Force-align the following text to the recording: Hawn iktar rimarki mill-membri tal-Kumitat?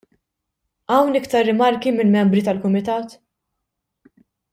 Hawn 0.93 1.17
iktar 1.19 1.45
rimarki 1.49 1.93
mill-membri 1.97 2.43
tal-Kumitat? 2.47 3.15